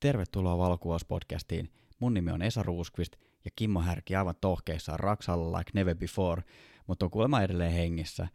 Tervetuloa 0.00 0.58
Valokuvauspodcastiin. 0.58 1.72
Mun 2.00 2.14
nimi 2.14 2.30
on 2.30 2.42
Esa 2.42 2.62
Ruuskvist 2.62 3.16
ja 3.44 3.50
Kimmo 3.56 3.80
Härki 3.80 4.16
aivan 4.16 4.34
tohkeissaan 4.40 5.00
Raksalla 5.00 5.58
like 5.58 5.70
never 5.74 5.96
before, 5.96 6.42
mutta 6.86 7.06
on 7.06 7.10
kuulemma 7.10 7.42
edelleen 7.42 7.72
hengissä. 7.72 8.28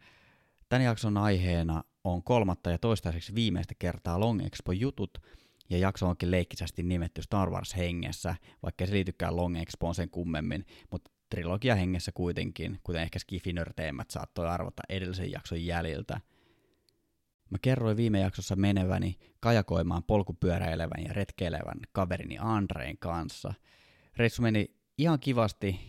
Tän 0.68 0.82
jakson 0.82 1.16
aiheena 1.16 1.84
on 2.04 2.22
kolmatta 2.22 2.70
ja 2.70 2.78
toistaiseksi 2.78 3.34
viimeistä 3.34 3.74
kertaa 3.78 4.20
Long 4.20 4.46
Expo 4.46 4.72
jutut, 4.72 5.18
ja 5.70 5.78
jakso 5.78 6.08
onkin 6.08 6.30
leikkisästi 6.30 6.82
nimetty 6.82 7.22
Star 7.22 7.50
Wars 7.50 7.76
hengessä, 7.76 8.34
vaikka 8.62 8.86
se 8.86 8.92
liitykään 8.92 9.36
Long 9.36 9.60
Expoon 9.60 9.94
sen 9.94 10.10
kummemmin, 10.10 10.64
mutta 10.90 11.10
trilogia 11.30 11.74
hengessä 11.74 12.12
kuitenkin, 12.14 12.80
kuten 12.82 13.02
ehkä 13.02 13.18
skifinörteimmät 13.18 14.10
saattoi 14.10 14.48
arvata 14.48 14.82
edellisen 14.88 15.30
jakson 15.30 15.64
jäljiltä– 15.64 16.20
Mä 17.52 17.58
kerroin 17.62 17.96
viime 17.96 18.20
jaksossa 18.20 18.56
meneväni 18.56 19.18
kajakoimaan 19.40 20.02
polkupyöräilevän 20.04 21.04
ja 21.04 21.12
retkeilevän 21.12 21.80
kaverini 21.92 22.36
Andreen 22.40 22.98
kanssa. 22.98 23.54
Reissu 24.16 24.42
meni 24.42 24.74
ihan 24.98 25.20
kivasti, 25.20 25.80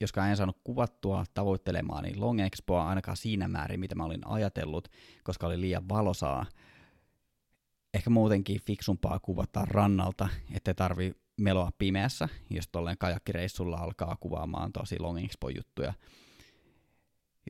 joskaan 0.00 0.30
en 0.30 0.36
saanut 0.36 0.60
kuvattua 0.64 1.24
tavoittelemaani 1.34 2.16
Long 2.16 2.40
Expoa 2.40 2.88
ainakaan 2.88 3.16
siinä 3.16 3.48
määrin, 3.48 3.80
mitä 3.80 3.94
mä 3.94 4.04
olin 4.04 4.26
ajatellut, 4.26 4.88
koska 5.24 5.46
oli 5.46 5.60
liian 5.60 5.88
valosaa. 5.88 6.46
Ehkä 7.94 8.10
muutenkin 8.10 8.60
fiksumpaa 8.60 9.18
kuvata 9.18 9.64
rannalta, 9.64 10.28
ettei 10.54 10.74
tarvi 10.74 11.14
meloa 11.36 11.70
pimeässä, 11.78 12.28
jos 12.50 12.68
tolleen 12.68 12.98
kajakkireissulla 12.98 13.76
alkaa 13.76 14.16
kuvaamaan 14.20 14.72
tosi 14.72 14.98
Long 14.98 15.24
Expo-juttuja. 15.24 15.92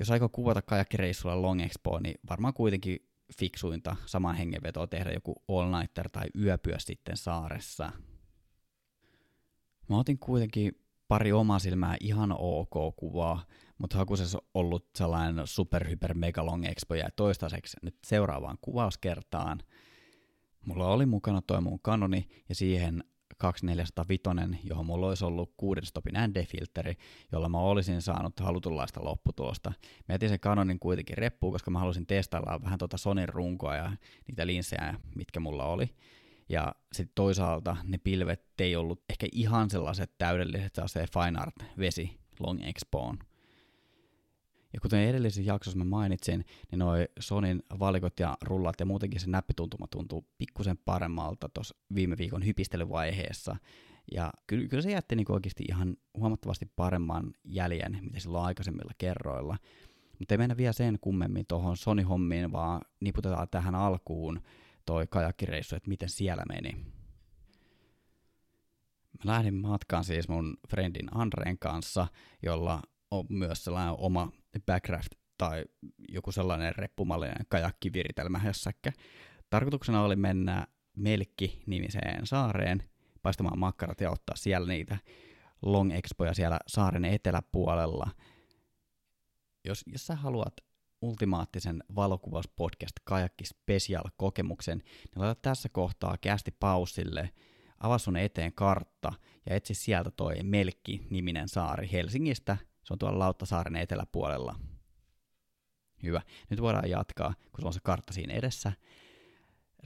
Jos 0.01 0.11
aikoo 0.11 0.29
kuvata 0.29 0.63
kajakkireissulla 0.63 1.43
Long 1.43 1.63
Expoa, 1.63 2.01
niin 2.01 2.15
varmaan 2.31 2.55
kuitenkin 2.55 3.10
fiksuinta 3.39 3.97
saman 4.07 4.35
hengenvetoa 4.35 4.87
tehdä 4.87 5.13
joku 5.13 5.43
all-nighter 5.49 6.11
tai 6.11 6.27
yöpyä 6.39 6.79
sitten 6.79 7.17
saaressa. 7.17 7.93
Mä 9.89 9.99
otin 9.99 10.19
kuitenkin 10.19 10.73
pari 11.09 11.33
omaa 11.33 11.59
silmää 11.59 11.97
ihan 12.01 12.33
ok 12.39 12.97
kuvaa, 12.97 13.47
mutta 13.79 13.97
hakusessa 13.97 14.39
on 14.39 14.45
ollut 14.55 14.87
sellainen 14.95 15.47
super 15.47 15.89
hyper 15.89 16.15
mega 16.15 16.47
long 16.47 16.65
expo 16.65 16.95
ja 16.95 17.11
toistaiseksi 17.17 17.77
nyt 17.83 17.97
seuraavaan 18.07 18.59
kuvauskertaan. 18.61 19.63
Mulla 20.67 20.89
oli 20.89 21.07
mukana 21.07 21.43
toi 21.43 21.61
mun 21.61 21.81
kanoni 21.83 22.29
ja 22.49 22.55
siihen 22.55 23.05
2405, 23.41 24.69
johon 24.69 24.87
mulla 24.87 25.07
olisi 25.09 25.25
ollut 25.25 25.53
kuuden 25.57 25.87
stopin 25.87 26.15
ND-filteri, 26.15 26.95
jolla 27.33 27.49
mä 27.49 27.59
olisin 27.59 28.03
saanut 28.03 28.41
halutunlaista 28.41 29.05
lopputulosta. 29.05 29.73
Mä 30.09 30.15
jätin 30.15 30.29
sen 30.29 30.41
Canonin 30.41 30.81
kuitenkin 30.81 31.19
reppuun, 31.19 31.53
koska 31.53 31.71
mä 31.71 31.79
halusin 31.79 32.07
testailla 32.07 32.63
vähän 32.63 32.79
tuota 32.79 32.97
Sonin 32.97 33.29
runkoa 33.29 33.77
ja 33.77 33.93
niitä 34.29 34.47
linssejä, 34.47 34.95
mitkä 35.15 35.41
mulla 35.41 35.65
oli. 35.65 35.95
Ja 36.49 36.75
sitten 36.93 37.13
toisaalta 37.15 37.77
ne 37.85 37.99
pilvet 37.99 38.45
ei 38.59 38.77
ollut 38.77 39.03
ehkä 39.11 39.27
ihan 39.33 39.71
sellaiset 39.71 40.19
täydelliset, 40.19 40.79
se 40.87 41.07
Fine 41.07 41.41
Art 41.41 41.55
vesi 41.79 42.21
Long 42.41 42.69
Expoon. 42.69 43.19
Ja 44.73 44.81
kuten 44.81 45.01
edellisessä 45.01 45.43
jaksossa 45.43 45.79
mä 45.79 45.85
mainitsin, 45.85 46.45
niin 46.71 46.79
noi 46.79 47.09
Sonin 47.21 47.63
valikot 47.79 48.21
ja 48.21 48.37
rullat 48.43 48.81
ja 48.81 48.87
muutenkin 48.87 49.21
se 49.21 49.31
näppituntuma 49.31 49.87
tuntuu 49.87 50.27
pikkusen 50.39 50.79
paremmalta 50.85 51.49
tuossa 51.49 51.77
viime 51.95 52.19
viikon 52.19 52.47
hypistelyvaiheessa. 52.47 53.57
Ja 54.15 54.33
kyllä, 54.47 54.69
kyllä 54.69 54.83
se 54.83 54.91
jätti 54.91 55.17
niinku 55.17 55.33
oikeasti 55.33 55.65
ihan 55.69 55.97
huomattavasti 56.17 56.71
paremman 56.77 57.35
jäljen, 57.45 57.99
mitä 58.03 58.21
silloin 58.21 58.45
aikaisemmilla 58.45 58.93
kerroilla. 58.99 59.57
Mutta 60.19 60.35
ei 60.35 60.39
mennä 60.39 60.57
vielä 60.57 60.73
sen 60.73 60.99
kummemmin 61.01 61.47
tuohon 61.49 61.77
Sony-hommiin, 61.77 62.53
vaan 62.53 62.81
niputetaan 63.01 63.49
tähän 63.51 63.75
alkuun 63.75 64.41
toi 64.87 65.07
kajakkireissu, 65.07 65.77
että 65.77 65.89
miten 65.89 66.09
siellä 66.09 66.43
meni. 66.49 66.73
Mä 69.25 69.33
lähdin 69.33 69.55
matkaan 69.55 70.05
siis 70.05 70.29
mun 70.29 70.57
friendin 70.69 71.17
Andreen 71.17 71.59
kanssa, 71.59 72.07
jolla 72.43 72.83
on 73.11 73.25
myös 73.29 73.65
sellainen 73.65 73.95
oma 73.99 74.33
backraft 74.67 75.13
tai 75.39 75.65
joku 76.09 76.33
sellainen 76.33 76.75
reppumallinen 76.77 77.47
kajakkiviritelmä 77.49 78.41
jossakin. 78.45 78.93
Tarkoituksena 79.51 80.03
oli 80.03 80.17
mennä 80.17 80.67
Melkki-nimiseen 80.97 82.27
saareen, 82.27 82.83
paistamaan 83.23 83.59
makkarat 83.59 84.01
ja 84.01 84.11
ottaa 84.11 84.37
siellä 84.37 84.69
niitä 84.69 84.99
long 85.63 85.93
expoja 85.93 86.35
siellä 86.35 86.59
saaren 86.67 87.05
eteläpuolella. 87.05 88.11
Jos, 89.65 89.85
jos 89.87 90.07
sä 90.07 90.17
haluat 90.17 90.55
ultimaattisen 91.03 91.85
valokuvauspodcast 91.95 92.93
kajakki 93.05 93.45
special 93.45 94.05
kokemuksen, 94.17 94.79
niin 94.79 95.25
laita 95.25 95.41
tässä 95.43 95.69
kohtaa 95.69 96.17
kästi 96.21 96.51
pausille, 96.51 97.31
avaa 97.81 97.99
sun 97.99 98.17
eteen 98.17 98.53
kartta 98.53 99.13
ja 99.47 99.57
etsi 99.57 99.75
sieltä 99.75 100.11
toi 100.11 100.35
Melkki-niminen 100.43 101.49
saari 101.49 101.89
Helsingistä– 101.93 102.57
se 102.85 102.95
on 102.95 102.99
tuolla 102.99 103.19
Lauttasaaren 103.19 103.77
eteläpuolella. 103.77 104.55
Hyvä. 106.03 106.23
Nyt 106.51 106.61
voidaan 106.61 106.91
jatkaa, 106.91 107.35
kun 107.53 107.67
on 107.67 107.73
se 107.73 107.81
kartta 107.83 108.13
siinä 108.13 108.35
edessä. 108.35 108.73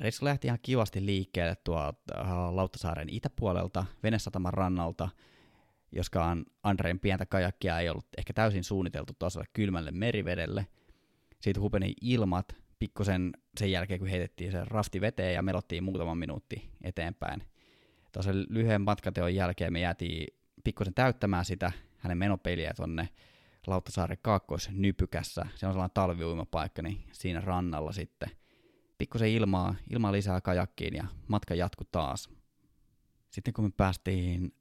Reissu 0.00 0.24
lähti 0.24 0.46
ihan 0.46 0.58
kivasti 0.62 1.06
liikkeelle 1.06 1.56
tuolta 1.56 2.20
äh, 2.20 2.54
Lauttasaaren 2.54 3.08
itäpuolelta, 3.08 3.84
Venesataman 4.02 4.54
rannalta, 4.54 5.08
joskaan 5.92 6.44
Andreen 6.62 7.00
pientä 7.00 7.26
kajakkia 7.26 7.78
ei 7.78 7.88
ollut 7.88 8.06
ehkä 8.18 8.32
täysin 8.32 8.64
suunniteltu 8.64 9.12
tuossa 9.18 9.44
kylmälle 9.52 9.90
merivedelle. 9.90 10.66
Siitä 11.40 11.60
hupeni 11.60 11.94
ilmat 12.00 12.56
pikkusen 12.78 13.32
sen 13.58 13.70
jälkeen, 13.70 14.00
kun 14.00 14.08
heitettiin 14.08 14.52
se 14.52 14.64
rafti 14.64 15.00
veteen 15.00 15.34
ja 15.34 15.42
melottiin 15.42 15.84
muutaman 15.84 16.18
minuutti 16.18 16.70
eteenpäin. 16.82 17.42
Tuossa 18.12 18.30
lyhyen 18.48 18.80
matkateon 18.80 19.34
jälkeen 19.34 19.72
me 19.72 19.80
jäätiin 19.80 20.26
pikkusen 20.64 20.94
täyttämään 20.94 21.44
sitä 21.44 21.72
hänen 22.04 22.18
menopeliä 22.18 22.74
tonne 22.76 23.08
Lauttasaaren 23.66 24.18
kaakkoisnypykässä. 24.22 25.46
Se 25.54 25.66
on 25.66 25.72
sellainen 25.72 25.94
talviuimapaikka, 25.94 26.82
niin 26.82 27.04
siinä 27.12 27.40
rannalla 27.40 27.92
sitten. 27.92 28.30
Pikkusen 28.98 29.28
ilmaa, 29.28 29.74
ilmaa 29.90 30.12
lisää 30.12 30.40
kajakkiin 30.40 30.94
ja 30.94 31.04
matka 31.28 31.54
jatkuu 31.54 31.86
taas. 31.92 32.28
Sitten 33.30 33.54
kun 33.54 33.64
me 33.64 33.70
päästiin 33.76 34.54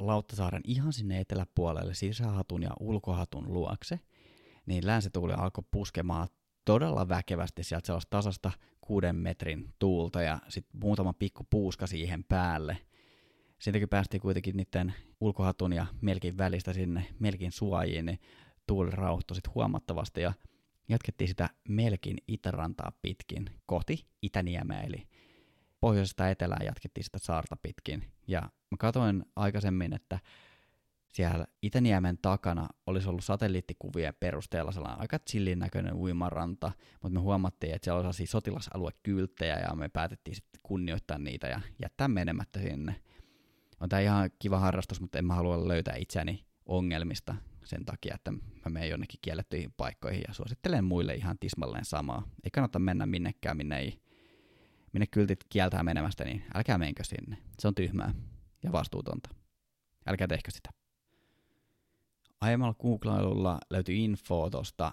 Lauttasaaren 0.00 0.62
ihan 0.64 0.92
sinne 0.92 1.20
eteläpuolelle 1.20 1.94
sisähatun 1.94 2.62
ja 2.62 2.70
ulkohatun 2.80 3.52
luokse, 3.54 4.00
niin 4.66 4.86
länsituuli 4.86 5.32
alkoi 5.32 5.64
puskemaan 5.70 6.28
todella 6.64 7.08
väkevästi 7.08 7.62
sieltä 7.62 7.86
sellaista 7.86 8.10
tasasta 8.10 8.50
kuuden 8.80 9.16
metrin 9.16 9.74
tuulta 9.78 10.22
ja 10.22 10.38
sitten 10.48 10.80
muutama 10.80 11.12
pikku 11.12 11.46
puuska 11.50 11.86
siihen 11.86 12.24
päälle– 12.24 12.78
sitten 13.58 13.82
kun 13.82 13.88
päästiin 13.88 14.20
kuitenkin 14.20 14.56
niiden 14.56 14.94
ulkohatun 15.20 15.72
ja 15.72 15.86
melkin 16.00 16.38
välistä 16.38 16.72
sinne 16.72 17.06
melkin 17.18 17.52
suojiin, 17.52 18.06
niin 18.06 18.18
tuuli 18.66 18.90
rauhoittui 18.90 19.34
sitten 19.34 19.54
huomattavasti 19.54 20.20
ja 20.20 20.32
jatkettiin 20.88 21.28
sitä 21.28 21.50
melkin 21.68 22.16
itärantaa 22.28 22.92
pitkin 23.02 23.50
kohti 23.66 24.06
Itäniemeä, 24.22 24.80
eli 24.80 25.08
pohjoisesta 25.80 26.28
etelään 26.30 26.66
jatkettiin 26.66 27.04
sitä 27.04 27.18
saarta 27.18 27.56
pitkin. 27.56 28.04
Ja 28.26 28.40
mä 28.40 28.76
katsoin 28.78 29.24
aikaisemmin, 29.36 29.94
että 29.94 30.18
siellä 31.12 31.46
Itäniemen 31.62 32.18
takana 32.22 32.68
olisi 32.86 33.08
ollut 33.08 33.24
satelliittikuvien 33.24 34.14
perusteella 34.20 34.72
sellainen 34.72 35.00
aika 35.00 35.18
chillin 35.18 35.58
näköinen 35.58 35.94
uimaranta, 35.94 36.72
mutta 37.02 37.18
me 37.18 37.20
huomattiin, 37.20 37.74
että 37.74 37.84
siellä 37.84 38.00
oli 38.00 38.26
sotilasaluekylttejä 38.26 39.58
ja 39.58 39.76
me 39.76 39.88
päätettiin 39.88 40.34
sitten 40.34 40.60
kunnioittaa 40.62 41.18
niitä 41.18 41.46
ja 41.46 41.60
jättää 41.82 42.08
menemättä 42.08 42.60
sinne 42.60 42.94
on 43.80 43.88
tämä 43.88 44.00
ihan 44.00 44.30
kiva 44.38 44.58
harrastus, 44.58 45.00
mutta 45.00 45.18
en 45.18 45.24
mä 45.24 45.34
halua 45.34 45.68
löytää 45.68 45.96
itseäni 45.96 46.44
ongelmista 46.66 47.34
sen 47.64 47.84
takia, 47.84 48.14
että 48.14 48.30
mä 48.30 48.70
menen 48.70 48.90
jonnekin 48.90 49.18
kiellettyihin 49.22 49.72
paikkoihin 49.76 50.22
ja 50.28 50.34
suosittelen 50.34 50.84
muille 50.84 51.14
ihan 51.14 51.38
tismalleen 51.38 51.84
samaa. 51.84 52.22
Ei 52.44 52.50
kannata 52.50 52.78
mennä 52.78 53.06
minnekään, 53.06 53.56
minne 53.56 53.78
ei 53.78 53.98
minne 54.92 55.06
kyltit 55.06 55.44
kieltää 55.48 55.82
menemästä, 55.82 56.24
niin 56.24 56.44
älkää 56.54 56.78
menkö 56.78 57.04
sinne. 57.04 57.38
Se 57.58 57.68
on 57.68 57.74
tyhmää 57.74 58.14
ja 58.62 58.72
vastuutonta. 58.72 59.30
Älkää 60.06 60.26
tehkö 60.26 60.50
sitä. 60.50 60.70
Aiemmalla 62.40 62.74
googlailulla 62.74 63.58
löytyi 63.70 64.04
info 64.04 64.50
tosta, 64.50 64.92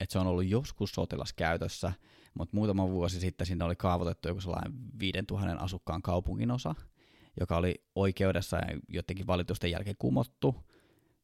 että 0.00 0.12
se 0.12 0.18
on 0.18 0.26
ollut 0.26 0.46
joskus 0.46 0.90
sotilaskäytössä, 0.90 1.92
mutta 2.34 2.56
muutama 2.56 2.90
vuosi 2.90 3.20
sitten 3.20 3.46
sinne 3.46 3.64
oli 3.64 3.76
kaavoitettu 3.76 4.28
joku 4.28 4.40
sellainen 4.40 4.72
5000 4.98 5.56
asukkaan 5.64 6.02
kaupunginosa– 6.02 6.74
joka 7.40 7.56
oli 7.56 7.84
oikeudessa 7.94 8.56
ja 8.56 8.78
jotenkin 8.88 9.26
valitusten 9.26 9.70
jälkeen 9.70 9.96
kumottu. 9.98 10.56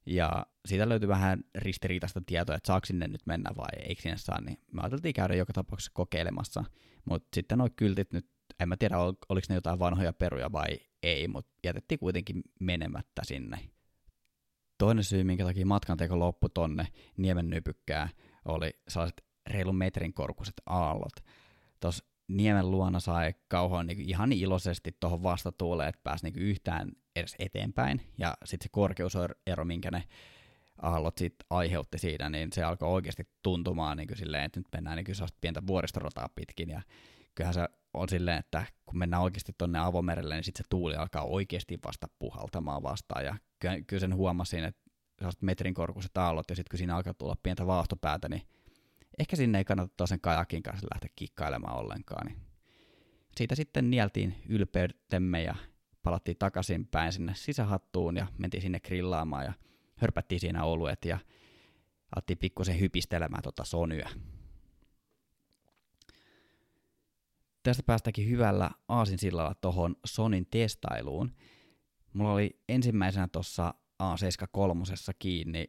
Ja 0.07 0.47
siitä 0.67 0.89
löytyi 0.89 1.09
vähän 1.09 1.45
ristiriitaista 1.55 2.21
tietoa, 2.27 2.57
että 2.57 2.67
saako 2.67 2.87
sinne 2.87 3.09
nyt 3.09 3.27
mennä 3.27 3.51
vai 3.57 3.83
eikö 3.89 4.03
sinne 4.03 4.17
saa, 4.17 4.41
niin 4.41 4.59
me 4.73 4.81
ajateltiin 4.83 5.15
käydä 5.15 5.35
joka 5.35 5.53
tapauksessa 5.53 5.91
kokeilemassa. 5.95 6.65
Mutta 7.05 7.29
sitten 7.35 7.59
nuo 7.59 7.69
kyltit 7.77 8.13
nyt, 8.13 8.27
en 8.61 8.69
mä 8.69 8.77
tiedä 8.77 8.99
ol, 8.99 9.13
oliko 9.29 9.47
ne 9.49 9.55
jotain 9.55 9.79
vanhoja 9.79 10.13
peruja 10.13 10.53
vai 10.53 10.67
ei, 11.03 11.29
mutta 11.29 11.53
jätettiin 11.65 11.99
kuitenkin 11.99 12.43
menemättä 12.61 13.23
sinne. 13.25 13.59
Toinen 14.79 15.05
syy, 15.05 15.25
minkä 15.25 15.45
takia 15.45 15.67
matkanteko 15.67 16.19
loppui 16.19 16.51
tonne 16.55 16.87
Niemen 17.17 17.51
nypykkää, 17.51 18.09
oli 18.45 18.71
sellaiset 18.89 19.25
reilun 19.47 19.77
metrin 19.77 20.15
korkuiset 20.15 20.55
aallot. 20.67 21.13
Tuossa 21.81 22.05
niemen 22.29 22.71
luona 22.71 23.01
sai 23.01 23.35
kauhoon 23.49 23.87
niin 23.87 24.01
ihan 24.01 24.33
iloisesti 24.33 24.97
tuohon 25.01 25.23
vastatuuleen, 25.23 25.89
että 25.89 26.01
pääsi 26.05 26.25
niin 26.25 26.39
yhtään 26.39 26.93
edes 27.17 27.35
eteenpäin. 27.39 28.01
Ja 28.19 28.37
sitten 28.45 28.65
se 28.65 28.69
korkeusero, 28.73 29.65
minkä 29.65 29.91
ne 29.91 30.05
aallot 30.83 31.19
sit 31.19 31.35
aiheutti 31.51 31.99
siinä, 31.99 32.31
niin 32.31 32.53
se 32.53 32.63
alkoi 32.63 32.89
oikeasti 32.89 33.29
tuntumaan 33.43 33.97
niin 33.97 34.09
silleen, 34.17 34.45
että 34.45 34.61
nyt 34.61 34.69
mennään 34.73 34.97
niin 34.97 35.29
pientä 35.41 35.67
vuoristorotaa 35.67 36.29
pitkin. 36.35 36.69
Ja 36.69 36.83
kyllähän 37.35 37.55
se 37.55 37.69
on 37.95 38.09
silleen, 38.09 38.39
että 38.39 38.67
kun 38.87 38.99
mennään 38.99 39.23
oikeasti 39.23 39.53
tuonne 39.59 39.79
avomerelle, 39.79 40.35
niin 40.35 40.45
sitten 40.45 40.65
se 40.65 40.69
tuuli 40.71 40.97
alkaa 40.97 41.23
oikeasti 41.23 41.79
vasta 41.87 42.09
puhaltamaan 42.19 42.83
vastaan. 42.83 43.25
Ja 43.25 43.37
kyllä, 43.59 43.81
kyllä 43.87 44.01
sen 44.01 44.15
huomasin, 44.15 44.65
että 44.65 44.83
metrin 45.41 45.75
korkuiset 45.75 46.17
aallot, 46.17 46.51
ja 46.51 46.57
sitten 46.57 46.71
kun 46.71 46.79
siinä 46.79 46.97
alkaa 46.97 47.15
tulla 47.15 47.37
pientä 47.43 47.67
vaahtopäätä, 47.67 48.29
niin 48.29 48.43
ehkä 49.19 49.37
sinne 49.37 49.59
ei 49.59 49.65
kannata 49.65 49.95
toisen 49.97 50.21
kajakin 50.21 50.63
kanssa 50.63 50.87
lähteä 50.95 51.11
kikkailemaan 51.17 51.79
ollenkaan. 51.79 52.27
Niin 52.27 52.39
siitä 53.37 53.55
sitten 53.55 53.91
nieltiin 53.91 54.43
ylpeytemme 54.49 55.43
ja 55.43 55.55
palattiin 56.03 56.37
takaisin 56.39 56.87
päin 56.87 57.13
sinne 57.13 57.33
sisähattuun 57.35 58.17
ja 58.17 58.27
mentiin 58.39 58.63
sinne 58.63 58.81
grillaamaan 58.81 59.45
ja 59.45 59.53
hörpättiin 59.97 60.41
siinä 60.41 60.65
oluet 60.65 61.05
ja 61.05 61.19
alettiin 62.17 62.39
pikkusen 62.39 62.81
hypistelemään 62.81 63.43
tota 63.43 63.65
sonyä. 63.65 64.11
Tästä 67.63 67.83
päästäkin 67.83 68.29
hyvällä 68.31 68.71
aasinsillalla 68.89 69.55
tuohon 69.55 69.97
Sonin 70.07 70.47
testailuun. 70.51 71.37
Mulla 72.13 72.33
oli 72.33 72.61
ensimmäisenä 72.69 73.29
tuossa 73.29 73.75
A73 74.03 75.13
kiinni 75.19 75.67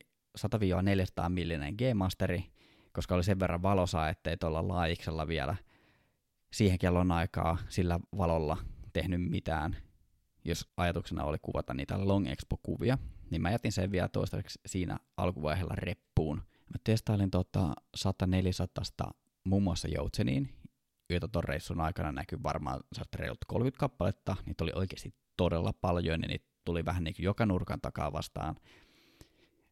100-400 1.25 1.29
millinen 1.29 1.73
G-masteri, 1.73 2.54
koska 2.95 3.15
oli 3.15 3.23
sen 3.23 3.39
verran 3.39 3.61
valosaa, 3.61 4.09
ettei 4.09 4.37
tuolla 4.37 4.67
laajiksella 4.67 5.27
vielä 5.27 5.55
siihen 6.51 6.79
kellon 6.79 7.11
aikaa 7.11 7.57
sillä 7.69 7.99
valolla 8.17 8.57
tehnyt 8.93 9.21
mitään, 9.21 9.77
jos 10.45 10.69
ajatuksena 10.77 11.23
oli 11.23 11.37
kuvata 11.41 11.73
niitä 11.73 12.07
Long 12.07 12.27
Expo-kuvia, 12.27 12.97
niin 13.31 13.41
mä 13.41 13.51
jätin 13.51 13.71
sen 13.71 13.91
vielä 13.91 14.07
toistaiseksi 14.07 14.59
siinä 14.65 14.97
alkuvaiheella 15.17 15.75
reppuun. 15.75 16.37
Mä 16.37 16.77
testailin 16.83 17.31
tota 17.31 17.73
100-400 19.07 19.11
muun 19.43 19.63
muassa 19.63 19.87
Joutseniin, 19.87 20.49
joita 21.09 21.27
ton 21.27 21.43
reissun 21.43 21.81
aikana 21.81 22.11
näkyy 22.11 22.39
varmaan 22.43 22.79
reilut 23.15 23.45
30 23.47 23.79
kappaletta, 23.79 24.35
niitä 24.45 24.63
oli 24.63 24.71
oikeasti 24.75 25.13
todella 25.37 25.73
paljon, 25.81 26.19
niin 26.19 26.29
niitä 26.29 26.45
tuli 26.65 26.85
vähän 26.85 27.03
niin 27.03 27.15
kuin 27.15 27.23
joka 27.23 27.45
nurkan 27.45 27.81
takaa 27.81 28.13
vastaan. 28.13 28.55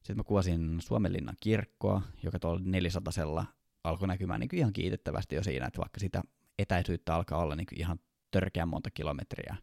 Sitten 0.03 0.17
mä 0.17 0.23
kuvasin 0.23 0.81
Suomenlinnan 0.81 1.35
kirkkoa, 1.39 2.01
joka 2.23 2.39
tuolla 2.39 2.61
400 2.63 3.45
alkoi 3.83 4.07
näkymään 4.07 4.39
niin 4.39 4.55
ihan 4.55 4.73
kiitettävästi 4.73 5.35
jo 5.35 5.44
siinä, 5.44 5.67
että 5.67 5.81
vaikka 5.81 6.00
sitä 6.00 6.21
etäisyyttä 6.59 7.15
alkaa 7.15 7.39
olla 7.39 7.55
niin 7.55 7.67
ihan 7.75 8.00
törkeän 8.31 8.67
monta 8.67 8.91
kilometriä. 8.91 9.55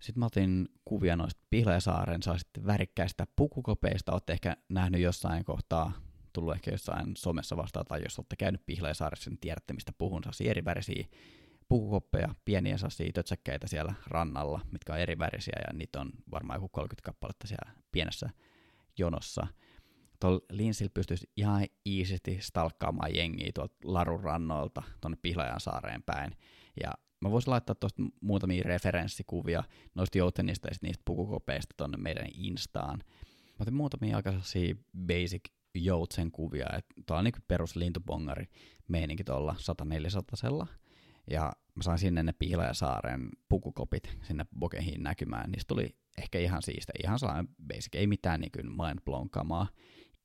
Sitten 0.00 0.20
mä 0.20 0.26
otin 0.26 0.68
kuvia 0.84 1.16
noista 1.16 1.42
Pihlajasaaren 1.50 2.20
sitten 2.36 2.66
värikkäistä 2.66 3.26
pukukopeista. 3.36 4.12
Olette 4.12 4.32
ehkä 4.32 4.56
nähnyt 4.68 5.00
jossain 5.00 5.44
kohtaa, 5.44 5.92
tullut 6.32 6.54
ehkä 6.54 6.70
jossain 6.70 7.16
somessa 7.16 7.56
vastaan, 7.56 7.86
tai 7.86 8.02
jos 8.04 8.18
olette 8.18 8.36
käynyt 8.36 8.66
Pihlajasaaressa, 8.66 9.30
niin 9.30 9.40
tiedätte, 9.40 9.72
mistä 9.72 9.92
puhun. 9.98 10.22
Saa 10.24 10.46
eri 10.48 10.64
värisiä 10.64 11.04
pukukoppeja, 11.68 12.34
pieniä 12.44 12.78
sellaisia 12.78 13.12
tötsäkkäitä 13.14 13.66
siellä 13.66 13.94
rannalla, 14.06 14.60
mitkä 14.72 14.92
on 14.92 14.98
eri 14.98 15.18
värisiä, 15.18 15.62
ja 15.66 15.72
niitä 15.72 16.00
on 16.00 16.10
varmaan 16.30 16.56
joku 16.56 16.68
30 16.68 17.06
kappaletta 17.06 17.46
siellä 17.46 17.72
pienessä 17.92 18.30
jonossa. 18.98 19.46
Tuolla 20.20 20.40
linsillä 20.50 20.90
pystyisi 20.94 21.30
ihan 21.36 21.66
iisisti 21.86 22.38
stalkkaamaan 22.40 23.16
jengiä 23.16 23.50
tuolta 23.54 23.74
Larun 23.84 24.24
rannoilta 24.24 24.82
tuonne 25.00 25.18
Pihlajan 25.22 25.60
saareen 25.60 26.02
päin. 26.02 26.36
Ja 26.82 26.90
mä 27.20 27.30
voisin 27.30 27.50
laittaa 27.50 27.74
tuosta 27.74 28.02
muutamia 28.20 28.62
referenssikuvia 28.62 29.64
noista 29.94 30.18
joutenista 30.18 30.68
ja 30.68 30.74
niistä 30.82 31.02
pukukopeista 31.04 31.74
tuonne 31.76 31.96
meidän 31.96 32.26
Instaan. 32.34 32.98
Mä 33.48 33.56
otin 33.60 33.74
muutamia 33.74 34.16
aika 34.16 34.32
basic 35.06 35.44
joutsen 35.74 36.30
kuvia, 36.30 36.66
että 36.78 36.94
tuo 37.06 37.16
on 37.16 37.24
niin 37.24 37.34
perus 37.48 37.76
lintubongari 37.76 38.46
meininki 38.88 39.24
tuolla 39.24 39.54
100 39.58 39.86
Ja 41.30 41.52
mä 41.74 41.82
sain 41.82 41.98
sinne 41.98 42.22
ne 42.22 42.32
Pihlajasaaren 42.32 43.28
pukukopit 43.48 44.16
sinne 44.22 44.46
Bokehiin 44.58 45.02
näkymään. 45.02 45.50
Niistä 45.50 45.68
tuli 45.68 45.96
ehkä 46.18 46.38
ihan 46.38 46.62
siistä, 46.62 46.92
ihan 47.02 47.18
sellainen 47.18 47.48
basic, 47.68 47.94
ei 47.94 48.06
mitään 48.06 48.40
niin 48.40 48.66
mind 48.66 49.00
blown 49.04 49.30
kamaa. 49.30 49.68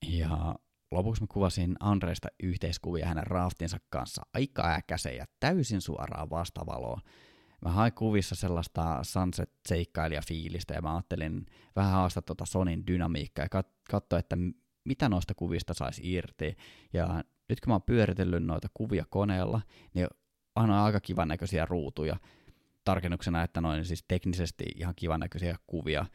Ja 0.07 0.55
lopuksi 0.91 1.21
mä 1.21 1.27
kuvasin 1.27 1.75
Andreista 1.79 2.27
yhteiskuvia 2.43 3.07
hänen 3.07 3.27
raftinsa 3.27 3.77
kanssa 3.89 4.21
aika 4.33 4.73
äkäisen 4.73 5.17
ja 5.17 5.25
täysin 5.39 5.81
suoraan 5.81 6.29
vastavaloon. 6.29 7.01
Mä 7.65 7.71
hain 7.71 7.93
kuvissa 7.93 8.35
sellaista 8.35 8.99
sunset-seikkailija-fiilistä 9.03 10.73
ja 10.73 10.81
mä 10.81 10.95
ajattelin 10.95 11.45
vähän 11.75 11.91
haastaa 11.91 12.21
tuota 12.21 12.45
Sonin 12.45 12.87
dynamiikkaa 12.87 13.45
ja 13.45 13.61
kat- 13.61 13.75
katsoa, 13.91 14.19
että 14.19 14.37
mitä 14.83 15.09
noista 15.09 15.33
kuvista 15.33 15.73
saisi 15.73 16.13
irti. 16.13 16.55
Ja 16.93 17.23
nyt 17.49 17.59
kun 17.59 17.71
mä 17.71 17.73
oon 17.73 17.81
pyöritellyt 17.81 18.43
noita 18.43 18.67
kuvia 18.73 19.05
koneella, 19.09 19.61
niin 19.93 20.07
on 20.55 20.71
aika 20.71 20.99
kivan 20.99 21.27
näköisiä 21.27 21.65
ruutuja. 21.65 22.17
Tarkennuksena, 22.85 23.43
että 23.43 23.61
noin 23.61 23.85
siis 23.85 24.05
teknisesti 24.07 24.63
ihan 24.75 24.93
kivan 24.95 25.19
näköisiä 25.19 25.55
kuvia. 25.67 26.05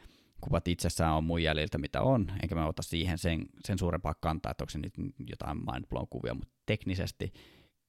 Kuvat 0.41 0.69
itsessään 0.69 1.15
on 1.15 1.25
mun 1.25 1.43
jäljiltä 1.43 1.79
mitä 1.79 2.03
on, 2.03 2.33
enkä 2.43 2.55
mä 2.55 2.67
ota 2.67 2.83
siihen 2.83 3.19
sen, 3.19 3.47
sen 3.65 3.79
suurempaa 3.79 4.15
kantaa, 4.21 4.51
että 4.51 4.65
onko 4.65 4.71
se 4.71 4.79
nyt 4.79 4.95
jotain 5.31 5.57
mindblown 5.57 6.07
kuvia, 6.11 6.35
mutta 6.35 6.55
teknisesti 6.67 7.33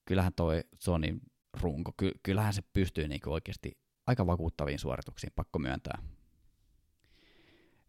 kyllähän 0.05 0.33
toi 0.35 0.63
Sony 0.79 1.19
runko, 1.61 1.91
ky, 1.97 2.11
kyllähän 2.23 2.53
se 2.53 2.61
pystyy 2.73 3.07
niinku 3.07 3.31
oikeasti 3.31 3.77
aika 4.07 4.27
vakuuttaviin 4.27 4.79
suorituksiin, 4.79 5.33
pakko 5.35 5.59
myöntää 5.59 6.03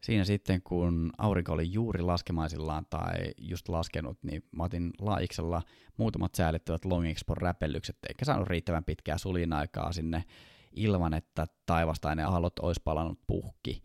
siinä 0.02 0.24
sitten, 0.24 0.62
kun 0.62 1.12
aurinko 1.18 1.52
oli 1.52 1.72
juuri 1.72 2.02
laskemaisillaan 2.02 2.86
tai 2.90 3.12
just 3.38 3.68
laskenut, 3.68 4.18
niin 4.22 4.42
mä 4.56 4.64
otin 4.64 4.90
laiksella 4.98 5.62
muutamat 5.96 6.34
säällittävät 6.34 6.84
Long 6.84 7.06
Expo 7.08 7.34
räpellykset, 7.34 7.96
eikä 8.08 8.24
saanut 8.24 8.48
riittävän 8.48 8.84
pitkää 8.84 9.18
sulin 9.18 9.52
aikaa 9.52 9.92
sinne 9.92 10.24
ilman, 10.72 11.14
että 11.14 11.46
taivastainen 11.66 12.26
aallot 12.26 12.58
olisi 12.58 12.80
palannut 12.84 13.18
puhki. 13.26 13.82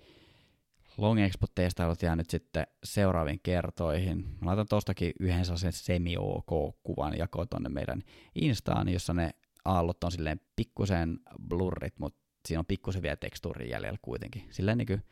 Long 0.98 1.20
Expo-testailut 1.20 2.02
jää 2.02 2.16
nyt 2.16 2.30
sitten 2.30 2.68
seuraaviin 2.84 3.40
kertoihin. 3.44 4.18
Mä 4.18 4.46
laitan 4.46 4.68
tostakin 4.70 5.14
yhden 5.20 5.46
sellaisen 5.46 5.74
semi-OK-kuvan 5.74 7.18
jako 7.18 7.46
tonne 7.46 7.70
meidän 7.70 8.02
Instaan, 8.36 8.90
jossa 8.90 9.14
ne 9.14 9.32
aallot 9.66 10.04
on 10.04 10.12
silleen 10.12 10.42
pikkusen 10.56 11.20
blurrit, 11.48 12.00
mutta 12.00 12.20
siinä 12.48 12.60
on 12.60 12.66
pikkusen 12.66 13.02
vielä 13.02 13.16
tekstuurin 13.16 13.70
jäljellä 13.70 13.98
kuitenkin. 14.02 14.48
Silleen 14.52 14.78
niin 14.78 14.88
kuin 14.88 15.04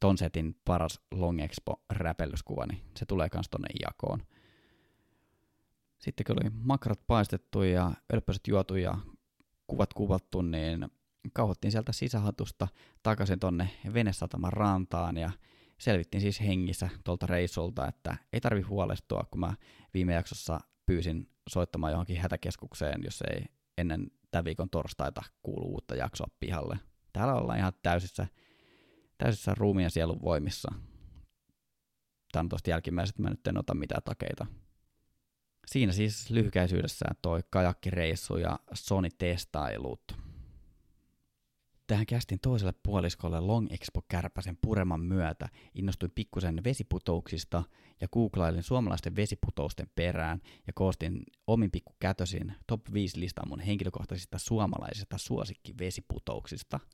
ton 0.00 0.18
setin 0.18 0.56
paras 0.64 1.00
Long 1.10 1.40
Expo 1.40 1.82
räpellyskuva, 1.90 2.66
niin 2.66 2.82
se 2.96 3.06
tulee 3.06 3.28
kans 3.28 3.48
tonne 3.48 3.68
jakoon. 3.82 4.22
Sitten 5.98 6.26
kun 6.26 6.36
oli 6.42 6.50
makrat 6.54 7.00
paistettu 7.06 7.62
ja 7.62 7.92
ölppöset 8.14 8.46
juotu 8.48 8.74
ja 8.74 8.98
kuvat 9.66 9.94
kuvattu, 9.94 10.42
niin 10.42 10.88
kauhottiin 11.32 11.72
sieltä 11.72 11.92
sisähatusta 11.92 12.68
takaisin 13.02 13.38
tonne 13.38 13.70
venesataman 13.94 14.52
rantaan 14.52 15.16
ja 15.16 15.30
selvittiin 15.78 16.20
siis 16.20 16.40
hengissä 16.40 16.88
tuolta 17.04 17.26
reissulta, 17.26 17.88
että 17.88 18.16
ei 18.32 18.40
tarvi 18.40 18.60
huolestua, 18.60 19.26
kun 19.30 19.40
mä 19.40 19.54
viime 19.94 20.14
jaksossa 20.14 20.60
pyysin 20.86 21.30
soittamaan 21.48 21.92
johonkin 21.92 22.20
hätäkeskukseen, 22.20 23.04
jos 23.04 23.22
ei 23.30 23.44
ennen 23.78 24.10
tämän 24.30 24.44
viikon 24.44 24.70
torstaita 24.70 25.22
kuulu 25.42 25.66
uutta 25.66 25.94
jaksoa 25.94 26.26
pihalle. 26.40 26.78
Täällä 27.12 27.34
ollaan 27.34 27.58
ihan 27.58 27.72
täysissä 27.82 28.26
täysissä 29.18 29.54
ruumiin 29.54 29.84
ja 29.84 29.90
sielun 29.90 30.22
voimissa. 30.22 30.72
Tämä 32.32 32.40
on 32.40 32.48
tuosta 32.48 32.70
jälkimmäisestä, 32.70 33.22
mä 33.22 33.30
nyt 33.30 33.46
en 33.46 33.58
ota 33.58 33.74
mitään 33.74 34.02
takeita. 34.04 34.46
Siinä 35.66 35.92
siis 35.92 36.30
lyhykäisyydessään 36.30 37.16
toi 37.22 37.40
kajakkireissu 37.50 38.36
ja 38.36 38.58
Sony-testailut. 38.74 40.31
Tähän 41.92 42.06
kästin 42.06 42.40
toiselle 42.40 42.74
puoliskolle 42.82 43.40
Long 43.40 43.66
Expo 43.70 44.02
Kärpäsen 44.08 44.58
pureman 44.60 45.00
myötä. 45.00 45.48
Innostuin 45.74 46.12
pikkusen 46.14 46.64
vesiputouksista 46.64 47.62
ja 48.00 48.08
googlailin 48.08 48.62
suomalaisten 48.62 49.16
vesiputousten 49.16 49.86
perään 49.94 50.40
ja 50.66 50.72
koostin 50.72 51.22
omin 51.46 51.70
pikku 51.70 51.92
kätösin 52.00 52.54
top 52.66 52.80
5 52.92 53.20
listaa 53.20 53.46
mun 53.46 53.60
henkilökohtaisista 53.60 54.38
suomalaisista 54.38 55.18
suosikkivesiputouksista– 55.18 56.80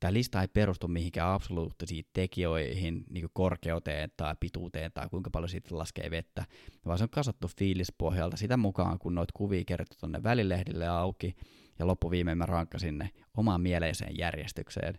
tämä 0.00 0.12
lista 0.12 0.40
ei 0.40 0.48
perustu 0.48 0.88
mihinkään 0.88 1.32
absoluuttisiin 1.32 2.04
tekijöihin, 2.12 3.04
niin 3.10 3.28
korkeuteen 3.32 4.10
tai 4.16 4.34
pituuteen 4.40 4.92
tai 4.92 5.08
kuinka 5.08 5.30
paljon 5.30 5.48
siitä 5.48 5.78
laskee 5.78 6.10
vettä, 6.10 6.44
vaan 6.86 6.98
se 6.98 7.04
on 7.04 7.10
kasattu 7.10 7.48
fiilispohjalta 7.58 8.36
sitä 8.36 8.56
mukaan, 8.56 8.98
kun 8.98 9.14
noit 9.14 9.32
kuvia 9.32 9.64
kerrottu 9.66 9.96
tuonne 10.00 10.22
välilehdille 10.22 10.88
auki, 10.88 11.36
ja 11.78 11.86
loppuviimein 11.86 12.38
mä 12.38 12.46
rankkasin 12.46 12.98
ne 12.98 13.10
omaan 13.36 13.60
mieleiseen 13.60 14.18
järjestykseen. 14.18 14.98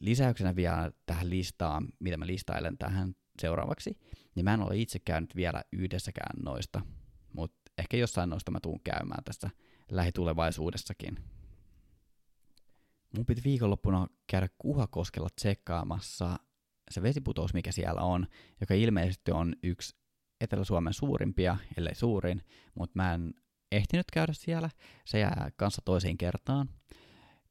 Lisäyksenä 0.00 0.56
vielä 0.56 0.90
tähän 1.06 1.30
listaan, 1.30 1.88
mitä 1.98 2.16
mä 2.16 2.26
listailen 2.26 2.78
tähän 2.78 3.14
seuraavaksi, 3.40 3.98
niin 4.34 4.44
mä 4.44 4.54
en 4.54 4.62
ole 4.62 4.76
itse 4.76 4.98
käynyt 4.98 5.36
vielä 5.36 5.62
yhdessäkään 5.72 6.42
noista, 6.42 6.82
mutta 7.32 7.72
ehkä 7.78 7.96
jossain 7.96 8.30
noista 8.30 8.50
mä 8.50 8.60
tuun 8.62 8.80
käymään 8.84 9.24
tässä 9.24 9.50
lähitulevaisuudessakin. 9.90 11.18
Mun 13.16 13.26
piti 13.26 13.40
viikonloppuna 13.44 14.06
käydä 14.26 14.48
Kuhakoskella 14.58 15.28
tsekkaamassa 15.36 16.38
se 16.90 17.02
vesiputous, 17.02 17.54
mikä 17.54 17.72
siellä 17.72 18.00
on, 18.00 18.26
joka 18.60 18.74
ilmeisesti 18.74 19.32
on 19.32 19.54
yksi 19.62 19.96
Etelä-Suomen 20.40 20.94
suurimpia, 20.94 21.56
ellei 21.76 21.94
suurin, 21.94 22.42
mutta 22.74 22.92
mä 22.94 23.14
en 23.14 23.34
ehtinyt 23.76 24.06
käydä 24.12 24.32
siellä. 24.32 24.70
Se 25.04 25.18
jää 25.18 25.50
kanssa 25.56 25.82
toiseen 25.84 26.18
kertaan. 26.18 26.68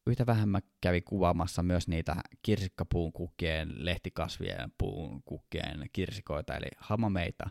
Yhtä 0.07 0.25
vähän 0.25 0.49
mä 0.49 0.59
kävin 0.81 1.03
kuvaamassa 1.03 1.63
myös 1.63 1.87
niitä 1.87 2.15
kirsikkapuun 2.41 3.13
kukkien, 3.13 3.85
lehtikasvien 3.85 4.71
puun 4.77 5.23
kukkien 5.23 5.85
kirsikoita, 5.93 6.55
eli 6.55 6.67
hamameita, 6.77 7.49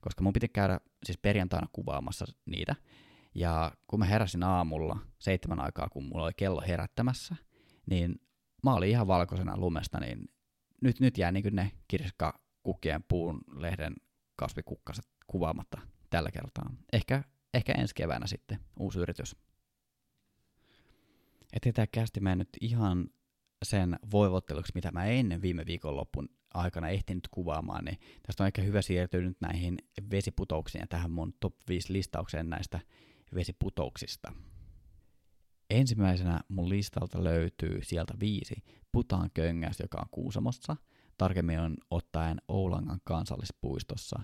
koska 0.00 0.22
mun 0.22 0.32
piti 0.32 0.48
käydä 0.48 0.80
siis 1.04 1.18
perjantaina 1.18 1.66
kuvaamassa 1.72 2.24
niitä. 2.46 2.74
Ja 3.34 3.72
kun 3.86 3.98
mä 3.98 4.04
heräsin 4.04 4.42
aamulla 4.42 4.98
seitsemän 5.18 5.60
aikaa, 5.60 5.88
kun 5.88 6.04
mulla 6.04 6.24
oli 6.24 6.32
kello 6.36 6.62
herättämässä, 6.68 7.36
niin 7.86 8.14
mä 8.64 8.74
olin 8.74 8.90
ihan 8.90 9.06
valkoisena 9.06 9.56
lumesta, 9.56 10.00
niin 10.00 10.28
nyt, 10.82 11.00
nyt 11.00 11.18
jää 11.18 11.32
niin 11.32 11.56
ne 11.56 11.72
kirsikkakukkien 11.88 13.04
puun 13.08 13.40
lehden 13.56 13.94
kasvikukkaset 14.36 15.04
kuvaamatta 15.26 15.78
tällä 16.10 16.30
kertaa. 16.30 16.70
Ehkä, 16.92 17.22
ehkä 17.54 17.72
ensi 17.72 17.94
keväänä 17.94 18.26
sitten 18.26 18.58
uusi 18.80 18.98
yritys. 18.98 19.36
Ettei 21.52 21.72
tämä 21.72 21.86
kästi 21.86 22.20
nyt 22.20 22.48
ihan 22.60 23.10
sen 23.64 23.98
voivotteluksi, 24.10 24.72
mitä 24.74 24.92
mä 24.92 25.04
ennen 25.04 25.42
viime 25.42 25.66
viikonloppun 25.66 26.28
aikana 26.54 26.88
ehtinyt 26.88 27.28
kuvaamaan, 27.30 27.84
niin 27.84 27.98
tästä 28.22 28.42
on 28.42 28.46
ehkä 28.46 28.62
hyvä 28.62 28.82
siirtyä 28.82 29.20
nyt 29.20 29.40
näihin 29.40 29.78
vesiputouksiin 30.10 30.80
ja 30.80 30.86
tähän 30.86 31.10
mun 31.10 31.34
top 31.40 31.54
5 31.68 31.92
listaukseen 31.92 32.50
näistä 32.50 32.80
vesiputouksista. 33.34 34.32
Ensimmäisenä 35.70 36.40
mun 36.48 36.68
listalta 36.68 37.24
löytyy 37.24 37.80
sieltä 37.82 38.14
viisi 38.20 38.54
Putaan 38.92 39.30
köngäs, 39.34 39.80
joka 39.80 39.98
on 39.98 40.08
Kuusamossa, 40.10 40.76
tarkemmin 41.18 41.60
on 41.60 41.76
ottaen 41.90 42.40
Oulangan 42.48 43.00
kansallispuistossa. 43.04 44.22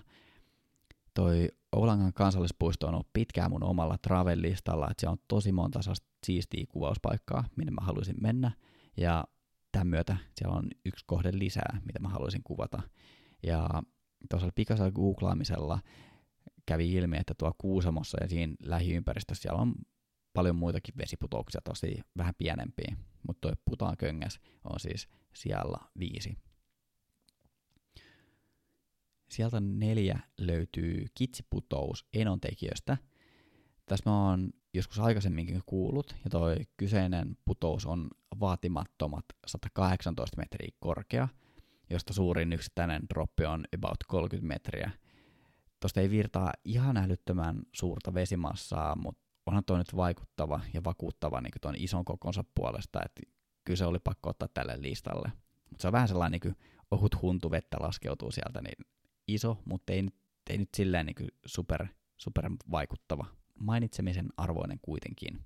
Toi 1.13 1.47
Oulangan 1.71 2.13
kansallispuisto 2.13 2.87
on 2.87 2.93
ollut 2.93 3.13
pitkään 3.13 3.51
mun 3.51 3.63
omalla 3.63 3.97
travel-listalla, 4.07 4.91
että 4.91 5.01
siellä 5.01 5.11
on 5.11 5.23
tosi 5.27 5.51
monta 5.51 5.79
siistiä 6.25 6.65
kuvauspaikkaa, 6.69 7.43
minne 7.55 7.71
mä 7.71 7.81
haluaisin 7.81 8.15
mennä, 8.21 8.51
ja 8.97 9.23
tämän 9.71 9.87
myötä 9.87 10.17
siellä 10.37 10.55
on 10.55 10.67
yksi 10.85 11.05
kohde 11.07 11.31
lisää, 11.33 11.81
mitä 11.85 11.99
mä 11.99 12.09
haluaisin 12.09 12.41
kuvata. 12.43 12.81
Ja 13.43 13.69
tuossa 14.29 14.49
pikaisella 14.55 14.91
googlaamisella 14.91 15.79
kävi 16.65 16.93
ilmi, 16.93 17.17
että 17.17 17.33
tuo 17.37 17.51
Kuusamossa 17.57 18.17
ja 18.21 18.27
siinä 18.27 18.55
lähiympäristössä 18.63 19.41
siellä 19.41 19.61
on 19.61 19.75
paljon 20.33 20.55
muitakin 20.55 20.97
vesiputouksia, 20.97 21.61
tosi 21.63 21.99
vähän 22.17 22.33
pienempiä, 22.37 22.95
mutta 23.27 23.47
tuo 23.47 23.55
putaan 23.65 23.97
köngäs 23.97 24.39
on 24.63 24.79
siis 24.79 25.07
siellä 25.33 25.77
viisi. 25.99 26.37
Sieltä 29.31 29.59
neljä 29.59 30.19
löytyy 30.37 31.05
kitsiputous 31.15 32.05
enontekijöstä. 32.13 32.97
Tässä 33.85 34.09
mä 34.09 34.27
oon 34.29 34.49
joskus 34.73 34.99
aikaisemminkin 34.99 35.61
kuullut, 35.65 36.15
ja 36.23 36.29
toi 36.29 36.55
kyseinen 36.77 37.37
putous 37.45 37.85
on 37.85 38.07
vaatimattomat 38.39 39.25
118 39.47 40.37
metriä 40.37 40.71
korkea, 40.79 41.27
josta 41.89 42.13
suurin 42.13 42.53
yksittäinen 42.53 43.01
droppi 43.13 43.45
on 43.45 43.65
about 43.77 43.97
30 44.07 44.47
metriä. 44.47 44.91
Tuosta 45.79 46.01
ei 46.01 46.09
virtaa 46.09 46.53
ihan 46.65 46.97
älyttömän 46.97 47.61
suurta 47.73 48.13
vesimassaa, 48.13 48.95
mutta 48.95 49.21
onhan 49.45 49.65
toi 49.65 49.77
nyt 49.77 49.95
vaikuttava 49.95 50.61
ja 50.73 50.83
vakuuttava 50.83 51.41
niin 51.41 51.51
tuon 51.61 51.75
ison 51.77 52.05
kokonsa 52.05 52.43
puolesta, 52.55 52.99
että 53.05 53.21
kyllä 53.65 53.77
se 53.77 53.85
oli 53.85 53.99
pakko 53.99 54.29
ottaa 54.29 54.47
tälle 54.53 54.81
listalle. 54.81 55.31
Mutta 55.69 55.81
se 55.81 55.87
on 55.87 55.91
vähän 55.91 56.07
sellainen 56.07 56.39
niin 56.43 56.55
ohut 56.91 57.21
huntu 57.21 57.51
vettä 57.51 57.77
laskeutuu 57.79 58.31
sieltä, 58.31 58.61
niin 58.61 58.85
iso, 59.33 59.61
mutta 59.65 59.93
ei, 59.93 60.07
ei 60.49 60.57
nyt 60.57 60.69
silleen 60.77 61.05
niin 61.05 61.27
super, 61.45 61.87
super 62.17 62.51
vaikuttava. 62.71 63.25
Mainitsemisen 63.59 64.27
arvoinen 64.37 64.79
kuitenkin. 64.81 65.45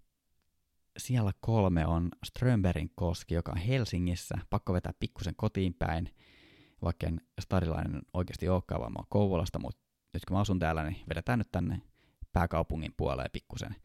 Siellä 0.98 1.32
kolme 1.40 1.86
on 1.86 2.10
Strömbergin 2.26 2.92
koski, 2.96 3.34
joka 3.34 3.52
on 3.52 3.58
Helsingissä. 3.58 4.36
Pakko 4.50 4.74
vetää 4.74 4.94
pikkusen 5.00 5.34
kotiin 5.36 5.74
päin, 5.74 6.10
vaikka 6.82 7.08
en 7.08 7.22
stadilainen 7.42 8.02
oikeasti 8.14 8.50
olekaan, 8.50 8.82
vaan 8.82 8.92
mä 8.92 9.00
oon 9.00 9.08
Kouvolasta, 9.10 9.60
mutta 9.60 9.82
nyt 10.14 10.26
kun 10.26 10.38
mä 10.38 10.42
asun 10.42 10.60
täällä, 10.60 10.84
niin 10.84 10.98
vedetään 11.10 11.40
nyt 11.40 11.52
tänne 11.52 11.82
pääkaupungin 12.34 12.94
puoleen 12.98 13.30
pikkusen. 13.34 13.76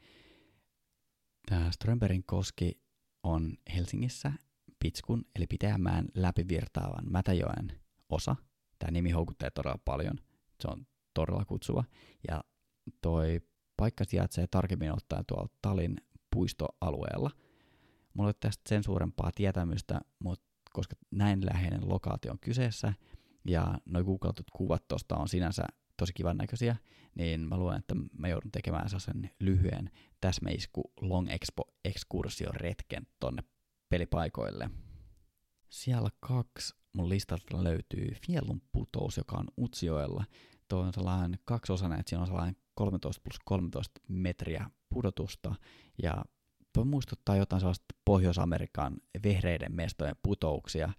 Tämä 1.48 1.70
Strömbergin 1.70 2.24
koski 2.26 2.80
on 3.22 3.56
Helsingissä 3.74 4.32
Pitskun 4.78 5.24
eli 5.36 5.46
Pitäjänmäen 5.46 6.08
läpivirtaavan 6.14 7.04
Mätäjoen 7.10 7.80
osa. 8.08 8.36
Tämä 8.80 8.90
nimi 8.90 9.10
houkuttelee 9.10 9.50
todella 9.50 9.80
paljon. 9.84 10.14
Se 10.60 10.68
on 10.68 10.86
todella 11.14 11.44
kutsuva. 11.44 11.84
Ja 12.28 12.44
toi 13.00 13.40
paikka 13.76 14.04
sijaitsee 14.04 14.46
tarkemmin 14.46 14.92
ottaen 14.92 15.24
tuolla 15.26 15.48
Talin 15.62 15.96
puistoalueella. 16.34 17.30
Mulla 18.14 18.28
ei 18.28 18.30
ole 18.30 18.34
tästä 18.40 18.68
sen 18.68 18.82
suurempaa 18.82 19.30
tietämystä, 19.34 20.00
mutta 20.18 20.44
koska 20.72 20.96
näin 21.10 21.46
läheinen 21.46 21.88
lokaatio 21.88 22.32
on 22.32 22.38
kyseessä, 22.40 22.92
ja 23.44 23.78
noin 23.84 24.04
googlatut 24.04 24.46
kuvat 24.52 24.88
tuosta 24.88 25.16
on 25.16 25.28
sinänsä 25.28 25.64
tosi 25.96 26.12
kivan 26.12 26.36
näköisiä, 26.36 26.76
niin 27.14 27.40
mä 27.40 27.56
luulen, 27.56 27.78
että 27.78 27.94
mä 28.18 28.28
joudun 28.28 28.50
tekemään 28.50 28.88
sen 28.90 29.30
lyhyen 29.40 29.90
täsmäisku 30.20 30.92
Long 31.00 31.30
Expo 31.30 31.62
ekskursion 31.84 32.54
retken 32.54 33.06
tonne 33.20 33.42
pelipaikoille. 33.88 34.70
Siellä 35.68 36.10
kaksi 36.20 36.74
mun 36.92 37.08
listalta 37.08 37.64
löytyy 37.64 38.14
Fiellun 38.26 38.62
putous, 38.72 39.16
joka 39.16 39.36
on 39.36 39.46
Utsioella. 39.58 40.24
Tuo 40.68 40.80
on 40.80 40.92
sellainen 40.92 41.38
kaksiosainen, 41.44 42.00
että 42.00 42.10
siinä 42.10 42.20
on 42.20 42.26
sellainen 42.26 42.56
13 42.74 43.20
plus 43.24 43.38
13 43.44 44.00
metriä 44.08 44.70
pudotusta, 44.88 45.54
ja 46.02 46.24
tuo 46.72 46.84
muistuttaa 46.84 47.36
jotain 47.36 47.60
sellaista 47.60 47.84
Pohjois-Amerikan 48.04 48.96
vehreiden 49.24 49.74
mestojen 49.74 50.16
putouksia, 50.22 50.92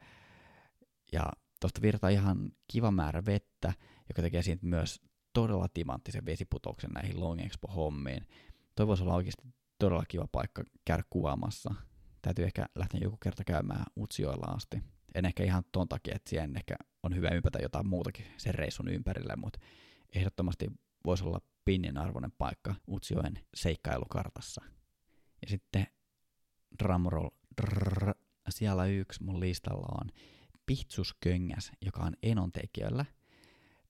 ja 1.11 1.23
tuosta 1.61 1.81
virtaa 1.81 2.09
ihan 2.09 2.51
kiva 2.67 2.91
määrä 2.91 3.25
vettä, 3.25 3.73
joka 4.09 4.21
tekee 4.21 4.41
siitä 4.41 4.65
myös 4.65 5.01
todella 5.33 5.67
timanttisen 5.73 6.25
vesiputouksen 6.25 6.89
näihin 6.91 7.19
Long 7.19 7.41
Expo-hommiin. 7.41 8.27
Toi 8.75 8.87
voisi 8.87 9.03
olla 9.03 9.15
oikeasti 9.15 9.47
todella 9.79 10.03
kiva 10.07 10.27
paikka 10.31 10.63
käydä 10.85 11.03
kuvaamassa. 11.09 11.75
Täytyy 12.21 12.45
ehkä 12.45 12.65
lähteä 12.75 12.99
joku 13.03 13.17
kerta 13.17 13.43
käymään 13.43 13.85
Utsioilla 13.97 14.45
asti. 14.45 14.83
En 15.15 15.25
ehkä 15.25 15.43
ihan 15.43 15.63
ton 15.71 15.89
takia, 15.89 16.15
että 16.15 16.29
siihen 16.29 16.55
ehkä 16.57 16.75
on 17.03 17.15
hyvä 17.15 17.29
ympätä 17.29 17.59
jotain 17.61 17.87
muutakin 17.87 18.25
sen 18.37 18.55
reissun 18.55 18.87
ympärille, 18.87 19.35
mutta 19.35 19.59
ehdottomasti 20.15 20.67
voisi 21.05 21.23
olla 21.23 21.41
pinnin 21.65 21.97
arvoinen 21.97 22.31
paikka 22.31 22.75
Utsioen 22.87 23.39
seikkailukartassa. 23.53 24.61
Ja 25.41 25.49
sitten 25.49 25.87
drumroll, 26.83 27.29
drrr, 27.61 28.13
siellä 28.49 28.85
yksi 28.85 29.23
mun 29.23 29.39
listalla 29.39 29.87
on 30.01 30.09
Pihtsusköngäs, 30.65 31.71
joka 31.81 32.03
on 32.03 32.13
enontekijöllä. 32.23 33.05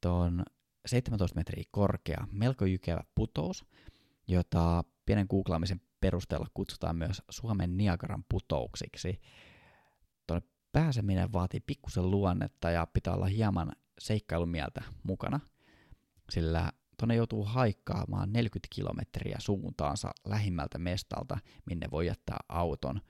Tuo 0.02 0.12
on 0.12 0.44
17 0.86 1.36
metriä 1.36 1.64
korkea, 1.72 2.28
melko 2.32 2.66
jykevä 2.66 3.04
putous, 3.16 3.66
jota 4.28 4.84
pienen 5.06 5.28
googlaamisen 5.30 5.82
perusteella 6.00 6.48
kutsutaan 6.54 6.96
myös 6.96 7.22
Suomen 7.30 7.78
Niagaran 7.78 8.26
putouksiksi. 8.30 9.22
Tuonne 10.28 10.48
pääseminen 10.72 11.34
vaatii 11.34 11.60
pikkusen 11.60 12.12
luonnetta 12.12 12.72
ja 12.72 12.88
pitää 12.94 13.14
olla 13.14 13.26
hieman 13.26 13.72
seikkailumieltä 14.00 14.84
mukana, 15.04 15.40
sillä 16.32 16.72
tuonne 16.98 17.16
joutuu 17.16 17.44
haikkaamaan 17.46 18.34
40 18.34 18.68
kilometriä 18.76 19.36
suuntaansa 19.40 20.12
lähimmältä 20.26 20.78
mestalta, 20.78 21.38
minne 21.66 21.88
voi 21.92 22.08
jättää 22.08 22.38
auton. 22.50 23.02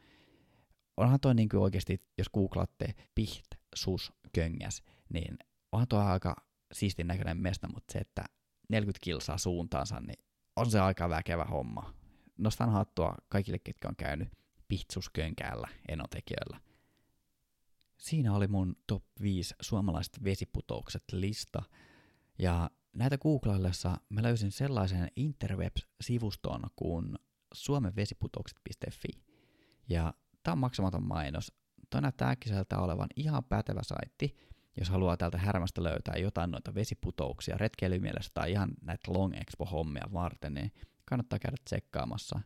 Onhan 0.97 1.19
toi 1.19 1.35
niin 1.35 1.49
kuin 1.49 1.61
oikeasti, 1.61 2.01
jos 2.17 2.29
googlaatte 2.29 2.95
Piht 3.15 3.47
Sus 3.75 4.13
Köngäs, 4.33 4.83
niin 5.13 5.37
onhan 5.71 5.87
tuo 5.87 5.99
aika 5.99 6.35
siistin 6.73 7.07
näköinen 7.07 7.37
mesta, 7.37 7.67
mutta 7.73 7.93
se, 7.93 7.99
että 7.99 8.25
40 8.69 8.99
kilsaa 9.03 9.37
suuntaansa, 9.37 9.99
niin 9.99 10.25
on 10.55 10.71
se 10.71 10.79
aika 10.79 11.09
väkevä 11.09 11.45
homma. 11.45 11.93
Nostan 12.37 12.69
hattua 12.69 13.15
kaikille, 13.29 13.59
ketkä 13.59 13.87
on 13.87 13.95
käynyt 13.95 14.29
Pihtsuskönkäällä 14.67 15.67
enotekijöillä. 15.87 16.70
Siinä 18.01 18.33
oli 18.33 18.47
mun 18.47 18.75
top 18.87 19.03
5 19.21 19.55
suomalaiset 19.61 20.23
vesiputoukset 20.23 21.03
lista. 21.11 21.63
Ja 22.39 22.69
näitä 22.93 23.17
googlaillessa 23.17 23.97
mä 24.09 24.23
löysin 24.23 24.51
sellaisen 24.51 25.07
interwebs-sivuston 25.15 26.61
kuin 26.75 27.15
suomenvesiputoukset.fi. 27.53 29.23
Ja 29.89 30.13
tää 30.43 30.51
on 30.51 30.57
maksamaton 30.57 31.07
mainos. 31.07 31.53
Toi 31.89 32.01
näyttää 32.01 32.29
äkkiseltä 32.29 32.77
olevan 32.77 33.07
ihan 33.15 33.43
pätevä 33.43 33.81
saitti, 33.83 34.35
jos 34.77 34.89
haluaa 34.89 35.17
täältä 35.17 35.37
härmästä 35.37 35.83
löytää 35.83 36.15
jotain 36.17 36.51
noita 36.51 36.73
vesiputouksia 36.73 37.57
retkeilymielessä 37.57 38.31
tai 38.33 38.51
ihan 38.51 38.71
näitä 38.81 39.13
Long 39.13 39.33
Expo-hommia 39.33 40.13
varten, 40.13 40.53
niin 40.53 40.71
kannattaa 41.05 41.39
käydä 41.39 41.57
tsekkaamassa. 41.63 42.41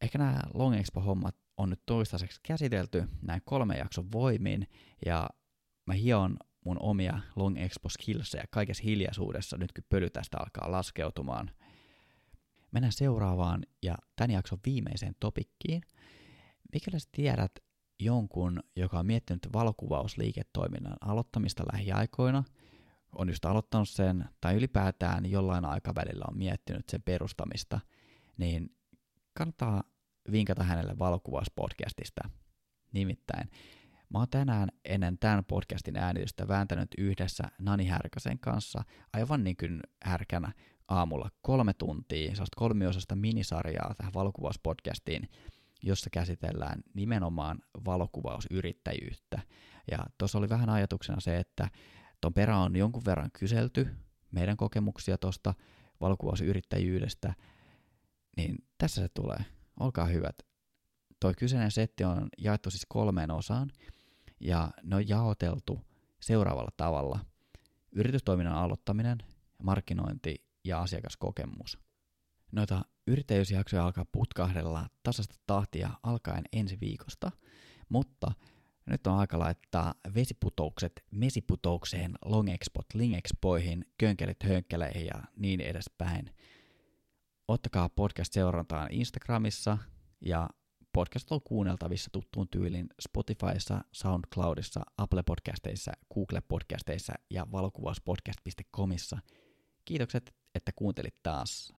ehkä 0.00 0.18
nämä 0.18 0.40
Long 0.54 0.76
Expo-hommat 0.76 1.41
on 1.56 1.70
nyt 1.70 1.82
toistaiseksi 1.86 2.40
käsitelty 2.42 3.04
näin 3.22 3.42
kolme 3.44 3.76
jakson 3.76 4.12
voimin, 4.12 4.68
ja 5.06 5.30
mä 5.86 5.94
hion 5.94 6.36
mun 6.64 6.76
omia 6.80 7.18
Long 7.36 7.58
Expo 7.58 7.88
skillsejä 7.88 8.44
kaikessa 8.50 8.82
hiljaisuudessa, 8.82 9.56
nyt 9.56 9.72
kun 9.72 9.84
pöly 9.88 10.10
tästä 10.10 10.38
alkaa 10.40 10.70
laskeutumaan. 10.70 11.50
Mennään 12.70 12.92
seuraavaan 12.92 13.62
ja 13.82 13.94
tämän 14.16 14.30
jakson 14.30 14.58
viimeiseen 14.66 15.14
topikkiin. 15.20 15.82
Mikäli 16.72 17.00
sä 17.00 17.08
tiedät 17.12 17.52
jonkun, 18.00 18.62
joka 18.76 18.98
on 18.98 19.06
miettinyt 19.06 19.48
valokuvausliiketoiminnan 19.52 20.96
aloittamista 21.00 21.64
lähiaikoina, 21.72 22.44
on 23.12 23.28
just 23.28 23.44
aloittanut 23.44 23.88
sen, 23.88 24.24
tai 24.40 24.54
ylipäätään 24.54 25.30
jollain 25.30 25.64
aikavälillä 25.64 26.24
on 26.28 26.38
miettinyt 26.38 26.88
sen 26.88 27.02
perustamista, 27.02 27.80
niin 28.36 28.76
kannattaa 29.34 29.82
vinkata 30.32 30.64
hänelle 30.64 30.98
valokuvauspodcastista. 30.98 32.30
Nimittäin 32.92 33.50
mä 34.12 34.18
oon 34.18 34.28
tänään 34.30 34.68
ennen 34.84 35.18
tämän 35.18 35.44
podcastin 35.44 35.96
äänitystä 35.96 36.48
vääntänyt 36.48 36.88
yhdessä 36.98 37.44
Nani 37.58 37.86
Härkäsen 37.86 38.38
kanssa 38.38 38.84
aivan 39.12 39.44
niin 39.44 39.56
kuin 39.56 39.80
härkänä 40.04 40.52
aamulla 40.88 41.30
kolme 41.42 41.72
tuntia, 41.74 42.30
sellaista 42.30 42.56
kolmiosasta 42.56 43.16
minisarjaa 43.16 43.94
tähän 43.94 44.14
valokuvauspodcastiin, 44.14 45.28
jossa 45.82 46.10
käsitellään 46.10 46.82
nimenomaan 46.94 47.58
valokuvausyrittäjyyttä. 47.84 49.40
Ja 49.90 49.98
tuossa 50.18 50.38
oli 50.38 50.48
vähän 50.48 50.68
ajatuksena 50.68 51.20
se, 51.20 51.36
että 51.36 51.68
ton 52.20 52.34
perä 52.34 52.58
on 52.58 52.76
jonkun 52.76 53.04
verran 53.04 53.30
kyselty 53.32 53.88
meidän 54.30 54.56
kokemuksia 54.56 55.18
tuosta 55.18 55.54
valokuvausyrittäjyydestä, 56.00 57.34
niin 58.36 58.56
tässä 58.78 59.02
se 59.02 59.08
tulee. 59.08 59.44
Olkaa 59.82 60.06
hyvät. 60.06 60.36
Toi 61.20 61.34
kyseinen 61.34 61.70
setti 61.70 62.04
on 62.04 62.28
jaettu 62.38 62.70
siis 62.70 62.86
kolmeen 62.88 63.30
osaan, 63.30 63.70
ja 64.40 64.70
ne 64.82 64.96
on 64.96 65.08
jaoteltu 65.08 65.80
seuraavalla 66.20 66.70
tavalla. 66.76 67.20
Yritystoiminnan 67.92 68.54
aloittaminen, 68.54 69.18
markkinointi 69.62 70.44
ja 70.64 70.80
asiakaskokemus. 70.80 71.78
Noita 72.52 72.84
yrittäjyysjaksoja 73.06 73.84
alkaa 73.84 74.04
putkahdella 74.12 74.88
tasasta 75.02 75.34
tahtia 75.46 75.90
alkaen 76.02 76.44
ensi 76.52 76.80
viikosta, 76.80 77.30
mutta 77.88 78.32
nyt 78.86 79.06
on 79.06 79.18
aika 79.18 79.38
laittaa 79.38 79.94
vesiputoukset 80.14 81.04
mesiputoukseen, 81.10 82.14
longexpot 82.24 82.86
lingexpoihin, 82.94 83.84
könkelit 83.98 84.42
hönkkeleihin 84.44 85.06
ja 85.06 85.22
niin 85.36 85.60
edespäin. 85.60 86.30
Ottakaa 87.48 87.88
podcast 87.88 88.32
seurantaan 88.32 88.88
Instagramissa 88.92 89.78
ja 90.20 90.50
podcast 90.92 91.32
on 91.32 91.40
kuunneltavissa 91.42 92.10
tuttuun 92.12 92.48
tyylin 92.48 92.86
Spotifyssa, 93.00 93.84
SoundCloudissa, 93.92 94.80
Apple 94.98 95.22
Podcasteissa, 95.22 95.92
Google 96.14 96.42
Podcasteissa 96.48 97.12
ja 97.30 97.46
valokuvauspodcast.comissa. 97.52 99.18
Kiitokset, 99.84 100.34
että 100.54 100.72
kuuntelit 100.76 101.14
taas. 101.22 101.74